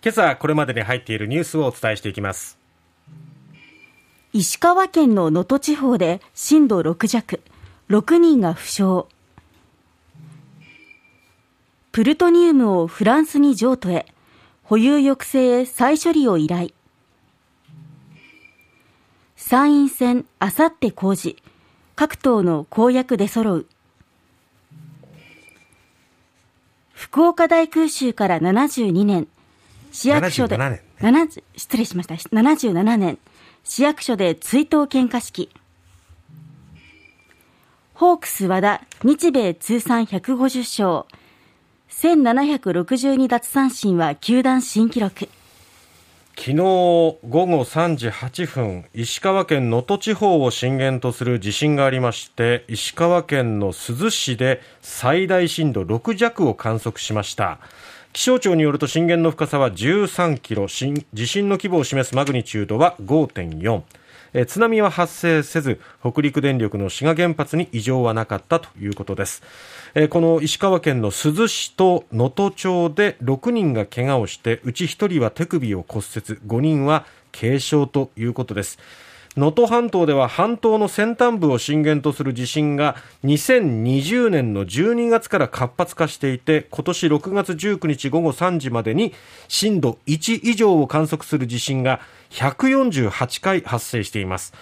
[0.00, 2.56] 今朝これまでに入っているニュースをお伝えしていきます。
[4.32, 7.40] 石川県の能登地方で震度6弱
[7.90, 8.84] 6人が負傷。
[11.90, 14.06] プルトニウムをフランスに譲渡へ。
[14.62, 16.70] 保有抑制へ再処理を依頼。
[19.34, 21.36] 参院選あさって公示。
[21.96, 23.66] 各党の公約出揃う。
[26.92, 29.26] 福岡大空襲から72年。
[29.90, 32.14] 市役所で、7770失礼しました。
[32.14, 33.18] 77年、
[33.64, 35.50] 市役所で追悼献花式。
[37.94, 41.06] ホークス和田、日米通算150勝。
[41.90, 45.28] 1762奪三振は球団新記録。
[46.38, 57.58] 昨日午後3時8分石川県能登地方を震源とする地震がありまして石川県の珠洲市で最大震度6弱を観測しました
[58.18, 60.66] 気象庁によると震源の深さは13キロ。
[60.66, 63.82] 地震の規模を示すマグニチュードは5.4
[64.32, 69.44] え津波は発生せず北陸電力の滋賀原発に異常はなかったということです。
[69.94, 78.80] えこの石川県の珠洲市と能登町で6人が怪我をしてうち1人は手首を骨折5人は軽傷ということです。
[79.38, 89.14] 能登半島では半島の先端部を震源とする地震が2020年の12月から活発化していて今年6月19日午後3時までに
[89.46, 92.00] 震度1以上を観測する地震が
[92.30, 94.54] 148回発生しています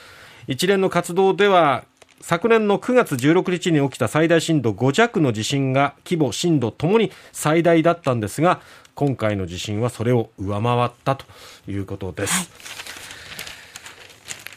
[0.47, 1.85] 一連の活動では
[2.21, 8.61] 昨年の9月16日に起きた最大震度5弱の地震が規模、震度ともに最大だったんですが
[8.95, 11.25] 今回の地震はそれを上回ったと
[11.67, 12.51] いうことです。
[12.51, 12.86] はい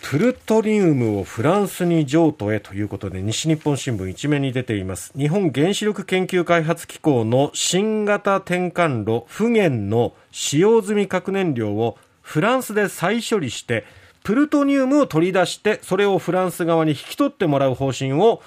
[0.09, 5.13] プルトニウムをフランスに譲渡へということで西日本新聞一面に出ています。
[5.15, 13.85] 日本原子力研究開発機構の新型転換炉不燃の使用済み核燃料をフランスで再処理して
[14.23, 18.41] プルトニウムを取り出してそれをフランス側に引き取ってもらう方針を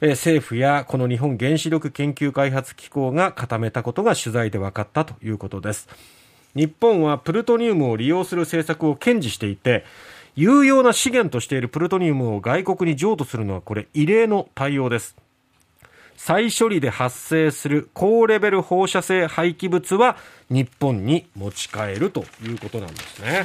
[0.00, 5.86] 政府やこの日本原子力研究開発機構が固めたことが取材で分かったということです。
[6.54, 9.84] 日本はプルトニウムを利用する政策を堅持していて
[10.36, 15.16] 有用な資源としているプルトニウムを外国に譲渡するのはこれ異例の対応です
[16.16, 20.16] 再処理で発生する高レベル放射性廃棄物は
[20.48, 23.44] 日本に持ち帰るということなんですね。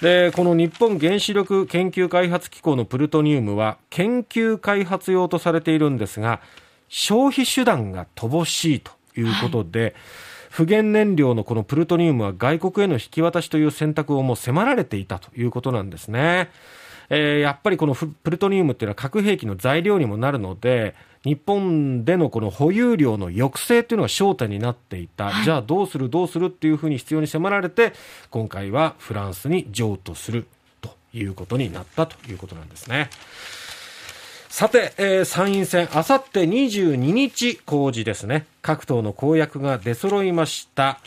[0.00, 6.40] でこの日本原子力研究開発機構のプルトニウムは研究開発用とされているんですが
[6.88, 9.94] 消費手段が乏しいということで、はい、
[10.52, 16.50] 不燃燃料のこのプルトニウムは外国への引き渡しという選択をもう迫られていたということなんですね。
[17.08, 27.94] えー、やっぱりこのプルトニウムっていうのは核兵器の材料にもなるので日本でのこの保有量の抑制っていうのが焦点になっていた、はい、じゃあどうするどうするっていうふうに必要に迫られて
[28.30, 30.46] 今回はフランスに譲渡する
[30.82, 33.08] ということになったということなんですね。
[34.52, 38.44] さて、えー、参院選、あさって22日公示ですね。
[38.60, 41.00] 各党の公約が出揃いました。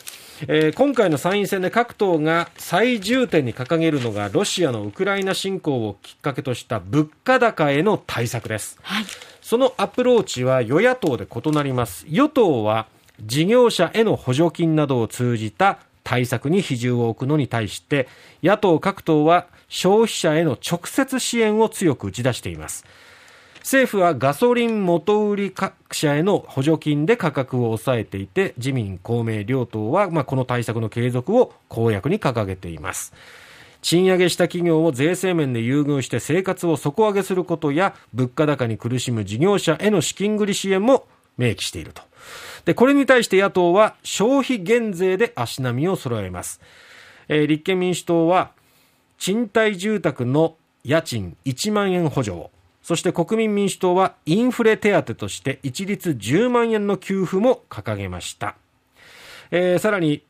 [0.47, 9.05] えー、今回の参院選で各党が最重点に掲げるのがロシアのウクライナ侵攻をきっかけとした物価高への対策です、はい、
[9.41, 12.87] そのアプローチは与野党で異なります与党は
[13.21, 18.09] 事業者への補助金などを通じた対策に比重を置くのに対して
[18.43, 22.85] 野党各党は消費者への直接支援を強く打ち出しています
[23.65, 33.11] 政府はガソリン元売り各社への補助金で価格を抑えていて自民公明両党は、まあ、この対策の継続を公約に掲げています。
[33.81, 41.07] 賃上げした企業を税制面で優遇して生活を底上げすることや物価高に苦しむ事業者への資金繰り支援も
[41.39, 42.03] 明記していると。
[42.65, 46.61] でこれに対して野党は消費減税で足並みを揃えます、
[47.29, 48.51] えー、立憲民主党は
[49.17, 52.51] 賃貸住宅の家賃1万円補助を
[52.85, 58.57] そして国民民主党はインフレ手当として一律10万円の給付も掲げました。
[59.49, 60.21] えー、さらに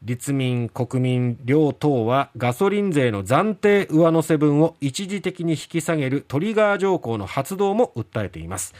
[0.00, 8.74] 立民、国民両党はガソリン税の暫定上乗せ分を一時的に引き下げるトリガー条項の発動も訴えています。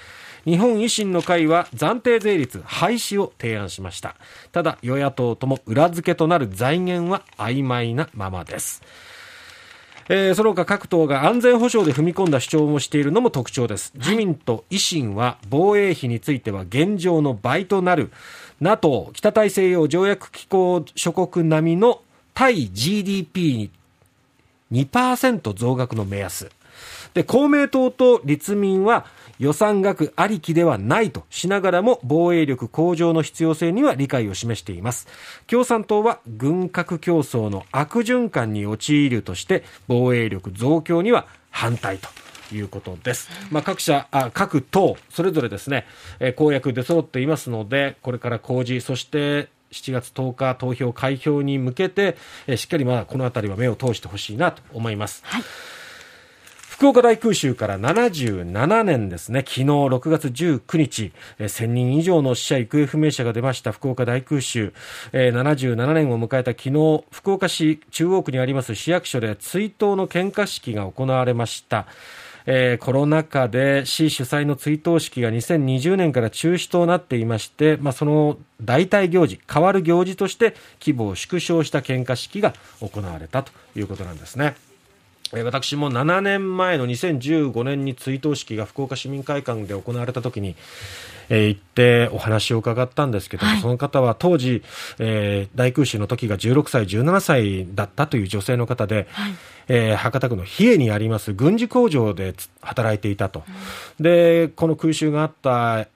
[0.46, 4.16] 日本維新の会は暫定税率廃止を提案しました。
[4.52, 8.82] ただ与野党とも裏付けとなる財源は曖昧なままです。
[10.10, 13.92] えー、その他各党が安全保障で踏み込んだ主張をしているのも特徴です。
[13.96, 18.10] 自民と維新は防衛費については現状の倍となる
[18.60, 22.00] NATO 北大西洋条約機構諸国並みの
[22.32, 23.70] 対 GDP に
[24.72, 26.50] 2%増額の目安。
[27.14, 29.06] で、公明党と立民は
[29.38, 35.06] 予算額ありきではないとしながらも防衛力向上の必要性には理解を示しています。
[35.46, 42.08] 共産党は軍拡競争の悪循環に陥るとして防衛力増強には反対と。
[42.50, 43.28] いうことです。
[43.50, 45.84] まあ、各社、あ各党、それぞれですね、
[46.18, 52.16] えー、公約出揃っていますので、これから公示、そして7月10日投票開票に向けて、
[52.46, 55.22] えー、しっかりまあこのあたりは目を通してほしいなと思います。
[55.26, 55.42] はい
[56.78, 64.72] 福岡大空襲から77年ですね、昨日6月19日、え、1000人以上の死者・行方不明者が出ました福岡大空襲、
[65.10, 71.88] えー、77年を迎えた昨日、福岡市中央区にあります市役所で追悼の献花式が行われました。
[72.46, 84.67] えー、コロナ禍で市主催の追悼式が2020年から中止となっていまして、まあ、その代替行事、変わる行事として規模を縮小した献花式が行われたということなんですね。
[85.32, 90.56] 私も7年前の2015年に追悼式が福岡市民会館で行われた時に、
[91.28, 94.62] えー、行ってお話を伺ったんですけど、はい、その方は当時、
[94.98, 99.34] えー、大空襲の時が16歳、17歳だったという女性の方で、はい、
[99.68, 103.44] えー、博多区の比叡にあります軍事工場で働いていたと。
[103.98, 105.88] うん、で、この空襲があった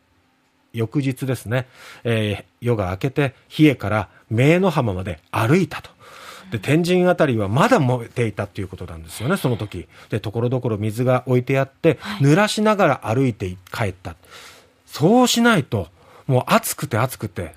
[0.75, 1.67] 翌日ですね、
[2.05, 5.91] えー、夜が明けて比叡から明の浜まで歩いたと。
[6.53, 9.89] で、天神あたりはまだ燃えていたっていうことなんですよね、その時。
[10.11, 14.15] で、ところどころ水が置いてあって、濡らしながら歩いて帰った。
[14.87, 15.89] そうしないと、
[16.27, 17.55] もう暑くて暑くて、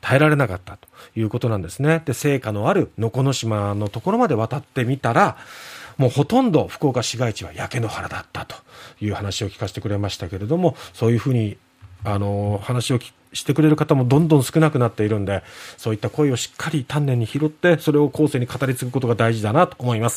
[0.00, 2.02] 耐えられなかったということなんですね。
[2.06, 5.36] で、成果のある能古島のところまで渡ってみたら、
[5.98, 8.56] もうほとんど福岡市街地は焼け野原だったと
[9.00, 11.58] いう話を聞かせてくれましたけれども、そういうふうに、
[12.04, 12.98] あの、話を
[13.32, 15.42] してくれる方もどんどん少なくなっているんで、
[15.76, 20.12] そういった声をしっかり丹念に拾って、それを後世に語り継ぐことが大事だなと思います。